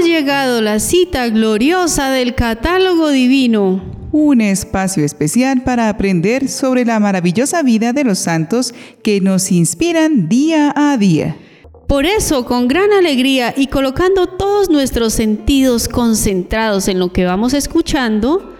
ha 0.00 0.02
llegado 0.02 0.62
la 0.62 0.80
cita 0.80 1.28
gloriosa 1.28 2.10
del 2.10 2.34
catálogo 2.34 3.10
divino. 3.10 3.82
Un 4.12 4.40
espacio 4.40 5.04
especial 5.04 5.62
para 5.62 5.88
aprender 5.88 6.48
sobre 6.48 6.84
la 6.84 6.98
maravillosa 6.98 7.62
vida 7.62 7.92
de 7.92 8.04
los 8.04 8.18
santos 8.18 8.72
que 9.02 9.20
nos 9.20 9.52
inspiran 9.52 10.28
día 10.28 10.72
a 10.74 10.96
día. 10.96 11.36
Por 11.86 12.06
eso, 12.06 12.46
con 12.46 12.66
gran 12.66 12.92
alegría 12.92 13.52
y 13.56 13.66
colocando 13.66 14.26
todos 14.26 14.70
nuestros 14.70 15.12
sentidos 15.12 15.86
concentrados 15.86 16.88
en 16.88 16.98
lo 16.98 17.12
que 17.12 17.26
vamos 17.26 17.52
escuchando, 17.52 18.54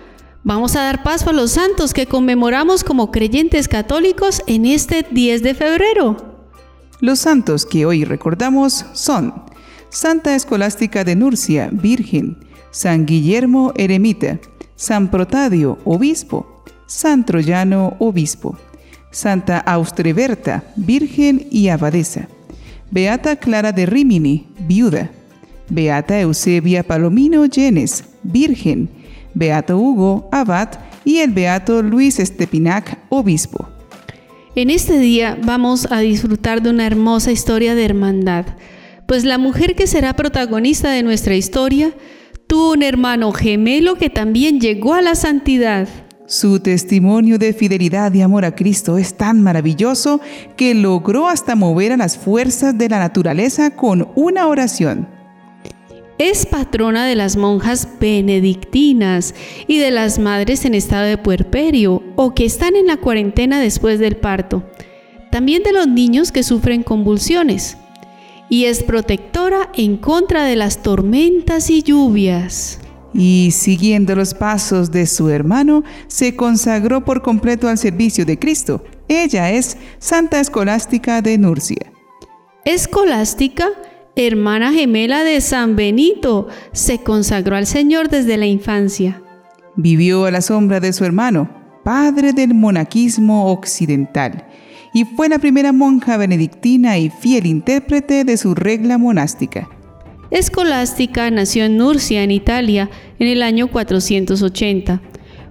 vamos 0.45 0.77
a 0.77 0.82
dar 0.82 1.02
paso 1.02 1.30
a 1.30 1.32
los 1.32 1.52
santos 1.52 1.95
que 1.95 2.07
conmemoramos 2.07 2.84
como 2.84 3.11
creyentes 3.11 3.66
católicos 3.66 4.43
en 4.46 4.66
este 4.66 5.07
10 5.11 5.43
de 5.43 5.54
febrero. 5.54 6.16
Los 7.00 7.20
santos 7.20 7.64
que 7.64 7.86
hoy 7.86 8.04
recordamos 8.04 8.84
son 8.93 9.49
Santa 9.91 10.37
Escolástica 10.37 11.03
de 11.03 11.17
Nurcia, 11.17 11.69
Virgen, 11.73 12.39
San 12.71 13.07
Guillermo 13.07 13.73
Eremita, 13.77 14.39
San 14.77 15.11
Protadio, 15.11 15.79
Obispo, 15.85 16.63
San 16.87 17.27
Troyano, 17.27 17.97
Obispo, 17.99 18.57
Santa 19.11 19.59
Austreberta, 19.59 20.63
Virgen 20.77 21.47
y 21.51 21.69
Abadesa. 21.69 22.29
Beata 22.93 23.37
Clara 23.37 23.73
de 23.73 23.87
Rimini, 23.87 24.47
viuda. 24.61 25.11
Beata 25.69 26.21
Eusebia 26.21 26.83
Palomino 26.85 27.47
Llenes, 27.47 28.05
virgen. 28.23 28.88
Beato 29.35 29.77
Hugo, 29.77 30.29
abad. 30.30 30.69
Y 31.05 31.19
el 31.19 31.33
Beato 31.33 31.83
Luis 31.83 32.19
Estepinac, 32.21 32.99
obispo. 33.09 33.69
En 34.55 34.71
este 34.71 34.99
día 34.99 35.38
vamos 35.43 35.87
a 35.91 36.01
disfrutar 36.01 36.63
de 36.63 36.71
una 36.71 36.87
hermosa 36.87 37.33
historia 37.33 37.75
de 37.75 37.85
hermandad, 37.85 38.47
pues 39.10 39.24
la 39.24 39.38
mujer 39.38 39.74
que 39.74 39.88
será 39.88 40.14
protagonista 40.14 40.93
de 40.93 41.02
nuestra 41.02 41.35
historia 41.35 41.93
tuvo 42.46 42.74
un 42.74 42.85
hermano 42.85 43.32
gemelo 43.32 43.96
que 43.96 44.09
también 44.09 44.60
llegó 44.60 44.95
a 44.95 45.02
la 45.02 45.16
santidad. 45.16 45.88
Su 46.26 46.60
testimonio 46.60 47.37
de 47.37 47.52
fidelidad 47.52 48.15
y 48.15 48.23
amor 48.23 48.45
a 48.45 48.54
Cristo 48.54 48.98
es 48.98 49.15
tan 49.15 49.43
maravilloso 49.43 50.20
que 50.57 50.76
logró 50.76 51.26
hasta 51.26 51.57
mover 51.57 51.90
a 51.90 51.96
las 51.96 52.18
fuerzas 52.18 52.79
de 52.79 52.88
la 52.88 53.01
naturaleza 53.01 53.74
con 53.74 54.07
una 54.15 54.46
oración. 54.46 55.09
Es 56.18 56.46
patrona 56.46 57.04
de 57.04 57.16
las 57.16 57.37
monjas 57.37 57.88
benedictinas 57.98 59.35
y 59.66 59.79
de 59.79 59.90
las 59.90 60.20
madres 60.20 60.65
en 60.65 60.74
estado 60.74 61.07
de 61.07 61.18
puerperio 61.18 62.04
o 62.15 62.32
que 62.32 62.45
están 62.45 62.76
en 62.76 62.87
la 62.87 62.96
cuarentena 62.96 63.59
después 63.59 63.98
del 63.98 64.19
parto. 64.19 64.62
También 65.32 65.65
de 65.65 65.72
los 65.72 65.88
niños 65.88 66.31
que 66.31 66.44
sufren 66.44 66.84
convulsiones. 66.84 67.76
Y 68.50 68.66
es 68.66 68.82
protectora 68.82 69.70
en 69.75 69.97
contra 69.97 70.44
de 70.44 70.56
las 70.56 70.82
tormentas 70.82 71.70
y 71.70 71.82
lluvias 71.82 72.81
y 73.12 73.50
siguiendo 73.53 74.15
los 74.15 74.34
pasos 74.34 74.91
de 74.91 75.06
su 75.06 75.28
hermano, 75.31 75.82
se 76.06 76.37
consagró 76.37 77.04
por 77.04 77.22
completo 77.22 77.69
al 77.69 77.78
servicio 77.78 78.25
de 78.25 78.38
Cristo. 78.38 78.84
Ella 79.09 79.50
es 79.50 79.76
Santa 79.98 80.41
Escolástica 80.41 81.20
de 81.22 81.37
Nurcia. 81.38 81.92
Escolástica, 82.65 83.69
hermana 84.15 84.72
gemela 84.72 85.25
de 85.25 85.41
San 85.41 85.76
Benito, 85.76 86.48
se 86.72 86.98
consagró 86.98 87.56
al 87.56 87.66
Señor 87.66 88.09
desde 88.09 88.37
la 88.37 88.47
infancia. 88.47 89.22
Vivió 89.76 90.26
a 90.26 90.31
la 90.31 90.41
sombra 90.41 90.78
de 90.78 90.92
su 90.92 91.04
hermano, 91.04 91.50
padre 91.82 92.32
del 92.32 92.54
monaquismo 92.54 93.50
occidental, 93.50 94.47
y 94.93 95.05
fue 95.05 95.28
la 95.28 95.38
primera 95.38 95.72
monja 95.72 96.16
benedictina 96.16 96.99
y 96.99 97.10
fiel 97.10 97.47
intérprete 97.47 98.25
de 98.25 98.37
su 98.37 98.55
regla 98.55 98.99
monástica. 98.99 99.69
Escolástica 100.31 101.31
nació 101.31 101.65
en 101.65 101.77
Nurcia, 101.77 102.22
en 102.22 102.31
Italia, 102.31 102.91
en 103.19 103.28
el 103.28 103.43
año 103.43 103.69
480. 103.69 105.00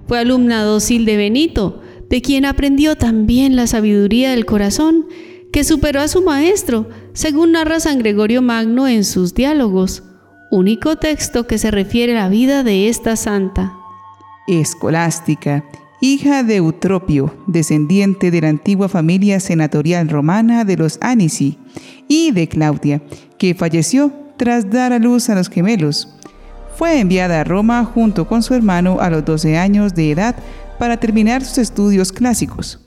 Fue 0.08 0.20
alumna 0.20 0.64
dócil 0.64 1.06
de 1.06 1.18
Benito, 1.18 1.82
de 2.10 2.22
quien 2.22 2.46
aprendió 2.46 2.96
también 2.96 3.56
la 3.56 3.68
sabiduría 3.68 4.32
del 4.32 4.46
corazón, 4.46 5.06
que 5.52 5.64
superó 5.64 6.02
a 6.02 6.08
su 6.08 6.22
maestro, 6.22 6.90
según 7.14 7.52
narra 7.52 7.80
San 7.80 8.00
Gregorio 8.00 8.42
Magno 8.42 8.88
en 8.88 9.04
sus 9.04 9.34
diálogos, 9.34 10.04
único 10.52 10.96
texto 10.96 11.46
que 11.46 11.58
se 11.58 11.72
refiere 11.72 12.18
a 12.18 12.24
la 12.24 12.30
vida 12.30 12.64
de 12.64 12.88
esta 12.88 13.16
santa. 13.16 13.74
Escolástica, 14.48 15.64
hija 16.02 16.44
de 16.44 16.58
Eutropio, 16.58 17.34
descendiente 17.48 18.32
de 18.32 18.42
la 18.42 18.50
antigua 18.50 18.88
familia 18.88 19.40
senatorial 19.40 20.10
romana 20.10 20.64
de 20.64 20.78
los 20.78 20.98
Anici, 21.02 21.58
y 22.08 22.32
de 22.32 22.48
Claudia, 22.48 23.02
que 23.38 23.54
falleció 23.54 24.12
tras 24.38 24.70
dar 24.70 24.94
a 24.94 25.00
luz 25.00 25.30
a 25.30 25.36
los 25.36 25.50
gemelos. 25.50 26.16
Fue 26.76 27.00
enviada 27.00 27.42
a 27.42 27.44
Roma 27.44 27.84
junto 27.84 28.28
con 28.28 28.42
su 28.42 28.54
hermano 28.54 29.00
a 29.02 29.10
los 29.10 29.26
12 29.26 29.58
años 29.58 29.94
de 29.94 30.12
edad 30.12 30.36
para 30.78 30.98
terminar 30.98 31.44
sus 31.44 31.58
estudios 31.58 32.14
clásicos. 32.14 32.80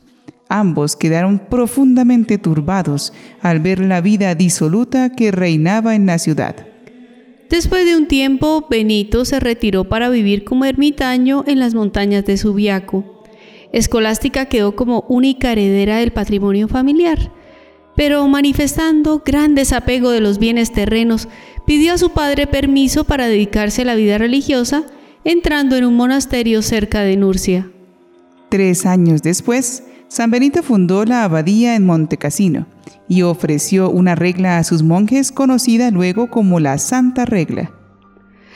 Ambos 0.49 0.97
quedaron 0.97 1.39
profundamente 1.39 2.39
turbados 2.39 3.12
al 3.43 3.61
ver 3.61 3.81
la 3.81 4.00
vida 4.00 4.34
disoluta 4.34 5.11
que 5.11 5.31
reinaba 5.31 5.94
en 5.94 6.06
la 6.06 6.19
ciudad. 6.19 6.72
Después 7.52 7.84
de 7.84 7.96
un 7.96 8.06
tiempo, 8.06 8.66
Benito 8.68 9.24
se 9.24 9.38
retiró 9.38 9.84
para 9.84 10.08
vivir 10.08 10.42
como 10.42 10.64
ermitaño 10.64 11.44
en 11.46 11.60
las 11.60 11.74
montañas 11.74 12.24
de 12.24 12.36
Subiaco. 12.36 13.04
Escolástica 13.70 14.46
quedó 14.46 14.74
como 14.74 15.04
única 15.08 15.52
heredera 15.52 15.98
del 15.98 16.10
patrimonio 16.10 16.66
familiar 16.66 17.30
pero 17.94 18.26
manifestando 18.28 19.22
gran 19.24 19.54
desapego 19.54 20.10
de 20.10 20.20
los 20.20 20.38
bienes 20.38 20.72
terrenos, 20.72 21.28
pidió 21.66 21.94
a 21.94 21.98
su 21.98 22.10
padre 22.10 22.46
permiso 22.46 23.04
para 23.04 23.28
dedicarse 23.28 23.82
a 23.82 23.84
la 23.84 23.94
vida 23.94 24.19
religiosa, 24.19 24.84
entrando 25.24 25.76
en 25.76 25.84
un 25.84 25.96
monasterio 25.96 26.62
cerca 26.62 27.02
de 27.02 27.16
Nurcia. 27.16 27.70
Tres 28.48 28.86
años 28.86 29.22
después, 29.22 29.84
San 30.12 30.31
Benito 30.31 30.62
fundó 30.62 31.06
la 31.06 31.25
abadía 31.25 31.75
en 31.75 31.87
Montecassino 31.87 32.67
y 33.09 33.23
ofreció 33.23 33.89
una 33.89 34.15
regla 34.15 34.59
a 34.59 34.62
sus 34.62 34.83
monjes 34.83 35.33
conocida 35.33 35.91
luego 35.91 36.28
como 36.28 36.61
la 36.61 36.77
Santa 36.77 37.25
Regla. 37.25 37.73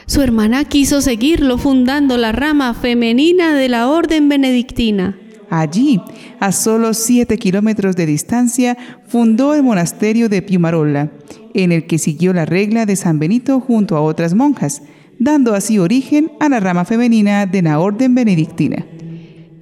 Su 0.05 0.21
hermana 0.21 0.67
quiso 0.67 1.01
seguirlo 1.01 1.57
fundando 1.57 2.19
la 2.19 2.33
rama 2.33 2.75
femenina 2.75 3.55
de 3.55 3.71
la 3.71 3.89
Orden 3.89 4.29
Benedictina. 4.29 5.19
Allí, 5.49 6.03
a 6.41 6.53
solo 6.53 6.93
7 6.93 7.39
kilómetros 7.39 7.97
de 7.97 8.05
distancia, 8.05 8.77
fundó 9.09 9.55
el 9.55 9.63
monasterio 9.63 10.29
de 10.29 10.43
Piumarola, 10.43 11.11
en 11.55 11.73
el 11.73 11.87
que 11.87 11.97
siguió 11.97 12.35
la 12.35 12.45
regla 12.45 12.85
de 12.85 12.97
San 12.97 13.19
Benito 13.19 13.61
junto 13.61 13.97
a 13.97 14.03
otras 14.03 14.35
monjas, 14.35 14.83
dando 15.19 15.55
así 15.55 15.79
origen 15.79 16.33
a 16.39 16.51
la 16.51 16.61
rama 16.61 16.85
femenina 16.85 17.47
de 17.47 17.63
la 17.63 17.79
orden 17.79 18.15
benedictina. 18.15 18.85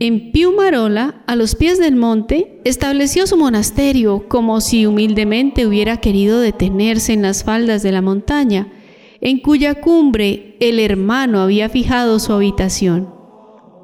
En 0.00 0.32
Piumarola, 0.32 1.22
a 1.26 1.36
los 1.36 1.54
pies 1.54 1.78
del 1.78 1.94
monte, 1.94 2.60
estableció 2.64 3.28
su 3.28 3.36
monasterio 3.36 4.28
como 4.28 4.60
si 4.60 4.86
humildemente 4.86 5.66
hubiera 5.66 5.98
querido 5.98 6.40
detenerse 6.40 7.12
en 7.12 7.22
las 7.22 7.44
faldas 7.44 7.82
de 7.84 7.92
la 7.92 8.02
montaña, 8.02 8.72
en 9.20 9.38
cuya 9.38 9.76
cumbre 9.76 10.56
el 10.58 10.80
hermano 10.80 11.40
había 11.40 11.68
fijado 11.68 12.18
su 12.18 12.32
habitación. 12.32 13.08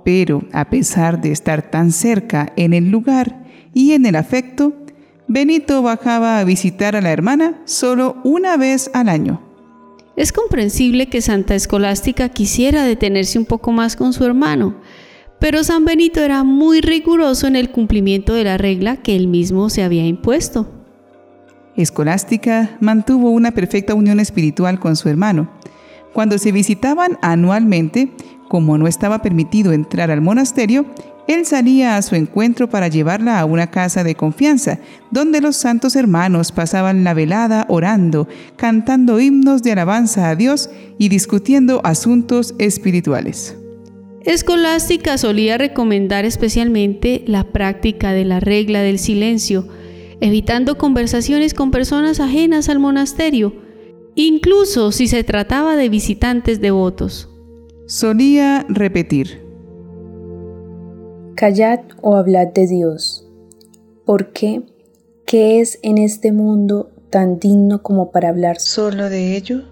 Pero 0.04 0.42
a 0.52 0.68
pesar 0.68 1.20
de 1.20 1.30
estar 1.30 1.70
tan 1.70 1.92
cerca 1.92 2.52
en 2.56 2.72
el 2.72 2.90
lugar 2.90 3.44
y 3.72 3.92
en 3.92 4.04
el 4.04 4.16
afecto, 4.16 4.74
Benito 5.28 5.80
bajaba 5.80 6.40
a 6.40 6.44
visitar 6.44 6.96
a 6.96 7.00
la 7.00 7.12
hermana 7.12 7.62
solo 7.66 8.16
una 8.24 8.56
vez 8.56 8.90
al 8.94 9.08
año. 9.08 9.40
Es 10.16 10.32
comprensible 10.32 11.08
que 11.08 11.22
Santa 11.22 11.54
Escolástica 11.54 12.30
quisiera 12.30 12.82
detenerse 12.82 13.38
un 13.38 13.46
poco 13.46 13.70
más 13.70 13.94
con 13.94 14.12
su 14.12 14.24
hermano, 14.24 14.74
pero 15.40 15.64
San 15.64 15.84
Benito 15.84 16.20
era 16.20 16.44
muy 16.44 16.80
riguroso 16.82 17.46
en 17.46 17.56
el 17.56 17.70
cumplimiento 17.70 18.34
de 18.34 18.44
la 18.44 18.58
regla 18.58 18.98
que 18.98 19.16
él 19.16 19.26
mismo 19.26 19.70
se 19.70 19.82
había 19.82 20.06
impuesto. 20.06 20.68
Escolástica 21.76 22.76
mantuvo 22.80 23.30
una 23.30 23.52
perfecta 23.52 23.94
unión 23.94 24.20
espiritual 24.20 24.78
con 24.78 24.96
su 24.96 25.08
hermano. 25.08 25.50
Cuando 26.12 26.36
se 26.38 26.52
visitaban 26.52 27.18
anualmente, 27.22 28.12
como 28.48 28.76
no 28.76 28.86
estaba 28.86 29.22
permitido 29.22 29.72
entrar 29.72 30.10
al 30.10 30.20
monasterio, 30.20 30.84
él 31.26 31.46
salía 31.46 31.96
a 31.96 32.02
su 32.02 32.16
encuentro 32.16 32.68
para 32.68 32.88
llevarla 32.88 33.38
a 33.38 33.44
una 33.44 33.70
casa 33.70 34.02
de 34.02 34.16
confianza, 34.16 34.80
donde 35.10 35.40
los 35.40 35.56
santos 35.56 35.94
hermanos 35.94 36.50
pasaban 36.50 37.04
la 37.04 37.14
velada 37.14 37.66
orando, 37.68 38.26
cantando 38.56 39.20
himnos 39.20 39.62
de 39.62 39.72
alabanza 39.72 40.28
a 40.28 40.34
Dios 40.34 40.68
y 40.98 41.08
discutiendo 41.08 41.80
asuntos 41.84 42.54
espirituales. 42.58 43.59
Escolástica 44.24 45.18
solía 45.18 45.58
recomendar 45.58 46.24
especialmente 46.24 47.24
la 47.26 47.44
práctica 47.44 48.12
de 48.12 48.24
la 48.24 48.40
regla 48.40 48.82
del 48.82 48.98
silencio, 48.98 49.66
evitando 50.20 50.76
conversaciones 50.76 51.54
con 51.54 51.70
personas 51.70 52.20
ajenas 52.20 52.68
al 52.68 52.78
monasterio, 52.78 53.54
incluso 54.14 54.92
si 54.92 55.08
se 55.08 55.24
trataba 55.24 55.76
de 55.76 55.88
visitantes 55.88 56.60
devotos 56.60 57.30
solía 57.90 58.64
repetir. 58.68 59.44
Callad 61.34 61.80
o 62.00 62.14
hablad 62.14 62.46
de 62.46 62.68
Dios. 62.68 63.28
¿Por 64.04 64.32
qué? 64.32 64.62
¿Qué 65.26 65.60
es 65.60 65.80
en 65.82 65.98
este 65.98 66.30
mundo 66.30 66.92
tan 67.10 67.40
digno 67.40 67.82
como 67.82 68.12
para 68.12 68.28
hablar 68.28 68.60
solo 68.60 69.10
de 69.10 69.36
ello? 69.36 69.62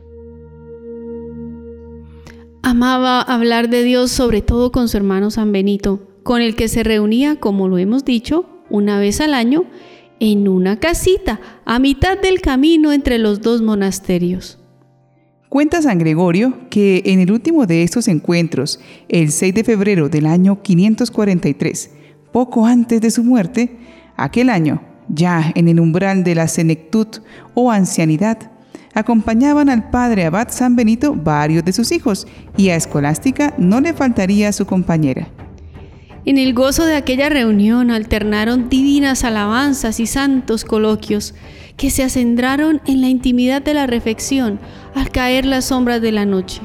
Amaba 2.71 3.23
hablar 3.23 3.71
de 3.71 3.83
Dios 3.83 4.11
sobre 4.11 4.43
todo 4.43 4.73
con 4.73 4.91
su 4.91 4.99
hermano 4.99 5.31
San 5.31 5.53
Benito, 5.53 6.07
con 6.23 6.43
el 6.43 6.55
que 6.55 6.69
se 6.69 6.83
reunía, 6.83 7.37
como 7.37 7.67
lo 7.67 7.79
hemos 7.79 8.05
dicho, 8.05 8.45
una 8.69 9.01
vez 9.01 9.23
al 9.23 9.33
año 9.33 9.65
en 10.21 10.49
una 10.49 10.79
casita 10.79 11.41
a 11.65 11.79
mitad 11.79 12.19
del 12.21 12.43
camino 12.43 12.93
entre 12.93 13.17
los 13.17 13.41
dos 13.41 13.63
monasterios. 13.63 14.59
Cuenta 15.49 15.81
San 15.81 15.99
Gregorio 15.99 16.69
que 16.69 17.05
en 17.07 17.21
el 17.21 17.33
último 17.33 17.65
de 17.65 17.85
estos 17.85 18.07
encuentros, 18.07 18.81
el 19.09 19.33
6 19.33 19.55
de 19.55 19.65
febrero 19.65 20.11
del 20.11 20.27
año 20.27 20.61
543, 20.61 21.93
poco 22.33 22.67
antes 22.67 23.01
de 23.01 23.11
su 23.11 23.25
muerte, 23.25 23.79
aquel 24.15 24.51
año, 24.51 24.83
ya 25.09 25.53
en 25.55 25.69
el 25.69 25.81
umbral 25.81 26.23
de 26.23 26.35
la 26.35 26.49
senectud 26.49 27.07
o 27.55 27.71
ancianidad, 27.73 28.58
acompañaban 28.99 29.69
al 29.69 29.91
padre 29.91 30.25
abad 30.25 30.49
San 30.51 30.75
Benito 30.75 31.15
varios 31.15 31.65
de 31.65 31.73
sus 31.73 31.93
hijos 31.93 32.27
y 32.57 32.71
a 32.71 32.77
Escolástica 32.77 33.55
no 33.57 33.81
le 33.81 33.95
faltaría 33.95 34.53
su 34.53 34.67
compañera. 34.67 35.29
En 36.25 36.37
el 36.37 36.53
gozo 36.53 36.85
de 36.85 36.97
aquella 36.97 37.29
reunión 37.29 37.93
alternaron 37.93 38.69
divinas 38.69 39.23
alabanzas 39.23 40.01
y 40.01 40.07
santos 40.07 40.65
coloquios 40.65 41.35
que 41.77 41.91
se 41.91 42.03
acendraron 42.03 42.83
en 42.87 43.01
la 43.01 43.09
intimidad 43.09 43.63
de 43.63 43.73
la 43.73 43.87
reflexión 43.87 44.59
al 44.97 45.11
caer 45.11 45.47
las 45.47 45.67
sombras 45.67 46.03
de 46.03 46.11
la 46.11 46.27
noche. 46.27 46.61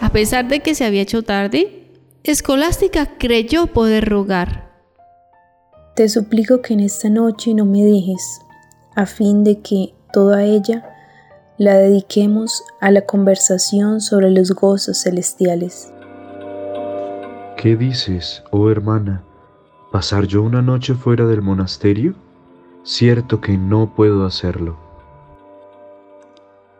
A 0.00 0.08
pesar 0.08 0.48
de 0.48 0.60
que 0.60 0.74
se 0.74 0.86
había 0.86 1.02
hecho 1.02 1.22
tarde, 1.22 1.90
Escolástica 2.24 3.18
creyó 3.18 3.66
poder 3.66 4.08
rogar. 4.08 4.72
Te 5.94 6.08
suplico 6.08 6.62
que 6.62 6.72
en 6.72 6.80
esta 6.80 7.10
noche 7.10 7.52
no 7.52 7.66
me 7.66 7.84
dejes, 7.84 8.40
a 8.96 9.04
fin 9.04 9.44
de 9.44 9.60
que 9.60 9.92
toda 10.12 10.44
ella 10.44 10.91
la 11.58 11.76
dediquemos 11.76 12.64
a 12.80 12.90
la 12.90 13.02
conversación 13.02 14.00
sobre 14.00 14.30
los 14.30 14.52
gozos 14.52 15.02
celestiales. 15.02 15.92
¿Qué 17.56 17.76
dices, 17.76 18.42
oh 18.50 18.70
hermana? 18.70 19.22
¿Pasar 19.92 20.26
yo 20.26 20.42
una 20.42 20.62
noche 20.62 20.94
fuera 20.94 21.26
del 21.26 21.42
monasterio? 21.42 22.14
Cierto 22.82 23.40
que 23.40 23.56
no 23.56 23.94
puedo 23.94 24.24
hacerlo. 24.26 24.78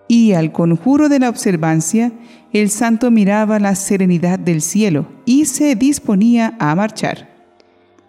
Y 0.09 0.33
al 0.33 0.51
conjuro 0.51 1.09
de 1.09 1.21
la 1.21 1.29
observancia, 1.29 2.13
el 2.53 2.71
santo 2.71 3.11
miraba 3.11 3.59
la 3.59 3.75
serenidad 3.75 4.39
del 4.39 4.61
cielo 4.61 5.07
y 5.25 5.45
se 5.45 5.75
disponía 5.75 6.57
a 6.59 6.75
marchar. 6.75 7.29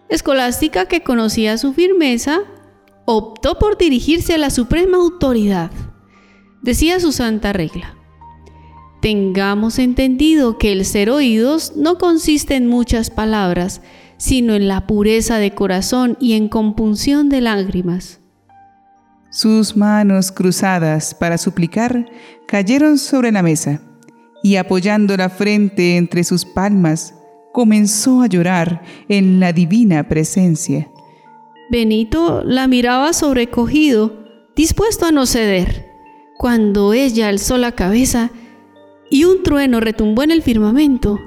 Escolástica, 0.08 0.86
que 0.86 1.02
conocía 1.02 1.56
su 1.56 1.72
firmeza, 1.72 2.40
optó 3.04 3.58
por 3.58 3.78
dirigirse 3.78 4.34
a 4.34 4.38
la 4.38 4.50
suprema 4.50 4.96
autoridad. 4.96 5.70
Decía 6.64 6.98
su 6.98 7.12
santa 7.12 7.52
regla. 7.52 7.94
Tengamos 9.02 9.78
entendido 9.78 10.56
que 10.56 10.72
el 10.72 10.86
ser 10.86 11.10
oídos 11.10 11.74
no 11.76 11.98
consiste 11.98 12.56
en 12.56 12.68
muchas 12.68 13.10
palabras, 13.10 13.82
sino 14.16 14.54
en 14.54 14.66
la 14.66 14.86
pureza 14.86 15.36
de 15.36 15.50
corazón 15.50 16.16
y 16.20 16.32
en 16.32 16.48
compunción 16.48 17.28
de 17.28 17.42
lágrimas. 17.42 18.20
Sus 19.30 19.76
manos 19.76 20.32
cruzadas 20.32 21.14
para 21.14 21.36
suplicar 21.36 22.10
cayeron 22.48 22.96
sobre 22.96 23.30
la 23.30 23.42
mesa, 23.42 23.82
y 24.42 24.56
apoyando 24.56 25.18
la 25.18 25.28
frente 25.28 25.98
entre 25.98 26.24
sus 26.24 26.46
palmas, 26.46 27.14
comenzó 27.52 28.22
a 28.22 28.26
llorar 28.26 28.82
en 29.10 29.38
la 29.38 29.52
divina 29.52 30.08
presencia. 30.08 30.88
Benito 31.70 32.42
la 32.42 32.68
miraba 32.68 33.12
sobrecogido, 33.12 34.24
dispuesto 34.56 35.04
a 35.04 35.12
no 35.12 35.26
ceder, 35.26 35.93
cuando 36.36 36.92
ella 36.92 37.28
alzó 37.28 37.58
la 37.58 37.72
cabeza 37.72 38.30
y 39.10 39.24
un 39.24 39.42
trueno 39.42 39.80
retumbó 39.80 40.22
en 40.22 40.30
el 40.30 40.42
firmamento. 40.42 41.20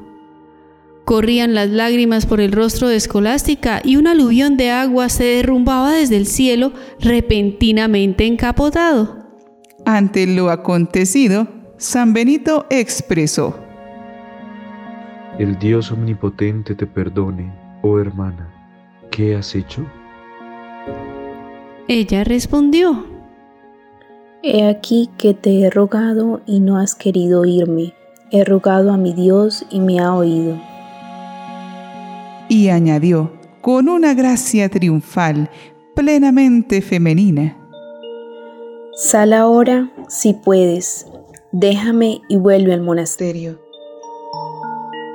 Corrían 1.06 1.54
las 1.54 1.70
lágrimas 1.70 2.26
por 2.26 2.42
el 2.42 2.52
rostro 2.52 2.90
de 2.90 2.98
Escolástica 2.98 3.82
y 3.84 3.96
un 3.96 4.08
aluvión 4.08 4.58
de 4.58 4.72
agua 4.72 5.08
se 5.08 5.24
derrumbaba 5.24 5.94
desde 5.94 6.18
el 6.18 6.28
cielo 6.28 6.74
repentinamente 7.00 8.26
encapotado. 8.26 9.26
Ante 9.86 10.28
lo 10.28 10.50
acontecido, 10.50 11.48
San 11.78 12.12
Benito 12.12 12.66
expresó, 12.70 13.58
El 15.40 15.58
Dios 15.60 15.92
omnipotente 15.92 16.76
te 16.76 16.86
perdone, 16.86 17.54
oh 17.84 18.00
hermana, 18.00 18.54
¿qué 19.10 19.36
has 19.36 19.56
hecho? 19.56 19.86
Ella 21.88 22.26
respondió, 22.26 23.06
He 24.44 24.68
aquí 24.68 25.10
que 25.18 25.34
te 25.34 25.62
he 25.62 25.70
rogado 25.70 26.42
y 26.46 26.60
no 26.60 26.78
has 26.78 26.94
querido 26.94 27.42
oírme. 27.42 27.94
He 28.32 28.44
rogado 28.44 28.92
a 28.92 28.98
mi 28.98 29.14
Dios 29.14 29.66
y 29.72 29.80
me 29.80 30.00
ha 30.00 30.14
oído. 30.14 30.60
Y 32.48 32.70
añadió, 32.70 33.32
con 33.62 33.90
una 33.90 34.14
gracia 34.14 34.70
triunfal, 34.70 35.50
plenamente 35.96 36.82
femenina. 36.82 37.58
Sal 38.96 39.34
ahora, 39.34 39.92
si 40.08 40.34
puedes, 40.34 41.08
déjame 41.52 42.22
y 42.30 42.38
vuelve 42.38 42.74
al 42.74 42.82
monasterio. 42.82 43.60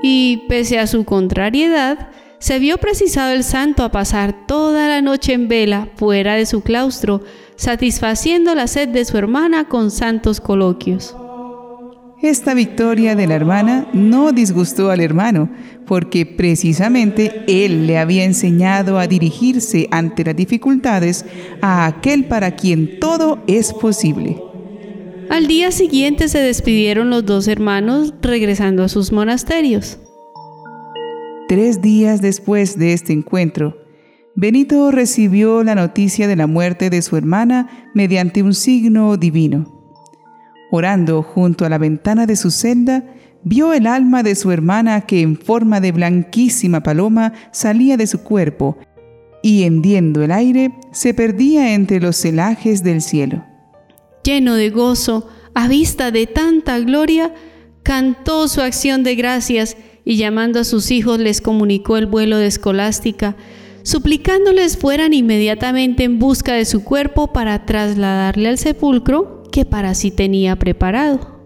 Y 0.02 0.44
pese 0.48 0.80
a 0.80 0.86
su 0.86 1.04
contrariedad, 1.04 2.10
se 2.38 2.58
vio 2.58 2.78
precisado 2.78 3.32
el 3.32 3.44
santo 3.44 3.84
a 3.84 3.92
pasar 3.92 4.46
toda 4.46 4.88
la 4.88 5.00
noche 5.00 5.32
en 5.32 5.46
vela 5.46 5.88
fuera 5.94 6.34
de 6.34 6.44
su 6.44 6.62
claustro, 6.62 7.22
satisfaciendo 7.56 8.54
la 8.54 8.66
sed 8.66 8.88
de 8.88 9.04
su 9.04 9.16
hermana 9.16 9.68
con 9.68 9.90
santos 9.90 10.40
coloquios. 10.40 11.14
Esta 12.22 12.54
victoria 12.54 13.16
de 13.16 13.26
la 13.26 13.34
hermana 13.34 13.88
no 13.92 14.30
disgustó 14.30 14.90
al 14.90 15.00
hermano, 15.00 15.50
porque 15.86 16.24
precisamente 16.24 17.42
él 17.48 17.88
le 17.88 17.98
había 17.98 18.22
enseñado 18.22 18.96
a 18.96 19.08
dirigirse 19.08 19.88
ante 19.90 20.22
las 20.22 20.36
dificultades 20.36 21.24
a 21.60 21.86
aquel 21.86 22.26
para 22.26 22.54
quien 22.54 23.00
todo 23.00 23.42
es 23.48 23.72
posible. 23.72 24.40
Al 25.30 25.48
día 25.48 25.72
siguiente 25.72 26.28
se 26.28 26.38
despidieron 26.38 27.10
los 27.10 27.26
dos 27.26 27.48
hermanos 27.48 28.14
regresando 28.22 28.84
a 28.84 28.88
sus 28.88 29.10
monasterios. 29.10 29.98
Tres 31.48 31.82
días 31.82 32.22
después 32.22 32.78
de 32.78 32.92
este 32.92 33.12
encuentro, 33.12 33.81
Benito 34.34 34.90
recibió 34.90 35.62
la 35.62 35.74
noticia 35.74 36.26
de 36.26 36.36
la 36.36 36.46
muerte 36.46 36.88
de 36.88 37.02
su 37.02 37.16
hermana 37.16 37.90
mediante 37.94 38.42
un 38.42 38.54
signo 38.54 39.18
divino. 39.18 39.82
Orando 40.70 41.22
junto 41.22 41.66
a 41.66 41.68
la 41.68 41.76
ventana 41.76 42.24
de 42.24 42.36
su 42.36 42.50
celda, 42.50 43.04
vio 43.44 43.74
el 43.74 43.86
alma 43.86 44.22
de 44.22 44.34
su 44.34 44.50
hermana 44.50 45.02
que 45.02 45.20
en 45.20 45.36
forma 45.36 45.80
de 45.80 45.92
blanquísima 45.92 46.82
paloma 46.82 47.34
salía 47.50 47.98
de 47.98 48.06
su 48.06 48.22
cuerpo 48.22 48.78
y 49.42 49.64
hendiendo 49.64 50.22
el 50.22 50.32
aire 50.32 50.72
se 50.92 51.12
perdía 51.12 51.74
entre 51.74 52.00
los 52.00 52.16
celajes 52.16 52.82
del 52.82 53.02
cielo. 53.02 53.44
Lleno 54.24 54.54
de 54.54 54.70
gozo, 54.70 55.28
a 55.52 55.68
vista 55.68 56.10
de 56.10 56.26
tanta 56.26 56.78
gloria, 56.78 57.34
cantó 57.82 58.48
su 58.48 58.62
acción 58.62 59.02
de 59.02 59.14
gracias 59.14 59.76
y 60.04 60.16
llamando 60.16 60.60
a 60.60 60.64
sus 60.64 60.90
hijos 60.90 61.18
les 61.18 61.42
comunicó 61.42 61.98
el 61.98 62.06
vuelo 62.06 62.38
de 62.38 62.46
escolástica, 62.46 63.36
suplicándoles 63.82 64.76
fueran 64.76 65.12
inmediatamente 65.12 66.04
en 66.04 66.18
busca 66.18 66.54
de 66.54 66.64
su 66.64 66.84
cuerpo 66.84 67.32
para 67.32 67.66
trasladarle 67.66 68.48
al 68.48 68.58
sepulcro 68.58 69.42
que 69.50 69.64
para 69.64 69.94
sí 69.94 70.10
tenía 70.10 70.56
preparado. 70.56 71.42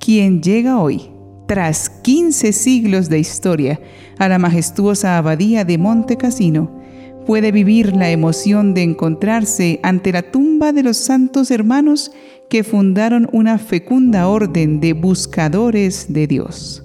Quien 0.00 0.42
llega 0.42 0.80
hoy, 0.80 1.10
tras 1.46 1.90
15 1.90 2.52
siglos 2.52 3.08
de 3.08 3.18
historia, 3.18 3.80
a 4.18 4.28
la 4.28 4.38
majestuosa 4.38 5.18
abadía 5.18 5.64
de 5.64 5.78
Monte 5.78 6.16
Cassino, 6.16 6.80
puede 7.26 7.52
vivir 7.52 7.94
la 7.94 8.10
emoción 8.10 8.74
de 8.74 8.82
encontrarse 8.82 9.78
ante 9.82 10.12
la 10.12 10.22
tumba 10.22 10.72
de 10.72 10.82
los 10.82 10.96
santos 10.96 11.50
hermanos 11.50 12.12
que 12.48 12.64
fundaron 12.64 13.28
una 13.32 13.58
fecunda 13.58 14.26
orden 14.26 14.80
de 14.80 14.94
buscadores 14.94 16.12
de 16.12 16.26
Dios. 16.26 16.82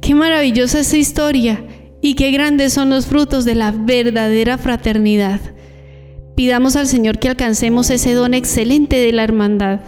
Qué 0.00 0.14
maravillosa 0.14 0.80
esa 0.80 0.96
historia 0.96 1.64
y 2.02 2.16
qué 2.16 2.32
grandes 2.32 2.72
son 2.74 2.90
los 2.90 3.06
frutos 3.06 3.44
de 3.46 3.54
la 3.54 3.70
verdadera 3.70 4.58
fraternidad. 4.58 5.40
Pidamos 6.36 6.74
al 6.76 6.88
Señor 6.88 7.20
que 7.20 7.28
alcancemos 7.28 7.88
ese 7.90 8.12
don 8.12 8.34
excelente 8.34 8.96
de 8.96 9.12
la 9.12 9.22
hermandad. 9.22 9.80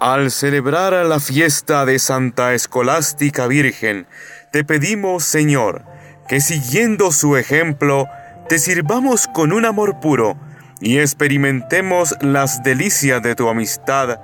Al 0.00 0.30
celebrar 0.30 0.92
la 1.06 1.18
fiesta 1.18 1.84
de 1.86 1.98
Santa 1.98 2.54
Escolástica 2.54 3.46
Virgen, 3.48 4.06
te 4.52 4.64
pedimos, 4.64 5.24
Señor, 5.24 5.84
que 6.28 6.40
siguiendo 6.40 7.10
su 7.10 7.36
ejemplo, 7.36 8.06
te 8.48 8.58
sirvamos 8.58 9.26
con 9.26 9.52
un 9.52 9.64
amor 9.64 9.98
puro 9.98 10.36
y 10.80 10.98
experimentemos 10.98 12.14
las 12.20 12.62
delicias 12.62 13.22
de 13.22 13.34
tu 13.34 13.48
amistad 13.48 14.20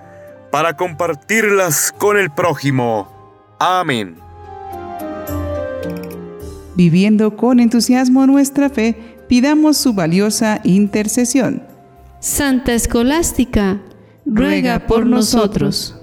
para 0.53 0.77
compartirlas 0.77 1.93
con 1.97 2.19
el 2.19 2.31
prójimo. 2.31 3.57
Amén. 3.59 4.24
Viviendo 6.77 7.37
con 7.37 7.61
entusiasmo 7.61 8.27
nuestra 8.27 8.69
fe, 8.69 8.97
pidamos 9.29 9.77
su 9.77 9.95
valiosa 9.95 10.61
intercesión. 10.65 11.63
Santa 12.21 12.75
Escolástica, 12.75 13.81
ruega 14.25 14.87
por 14.87 15.07
nosotros. 15.07 16.01